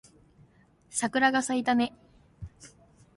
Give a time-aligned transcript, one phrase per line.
[0.89, 1.93] 桜が咲いたね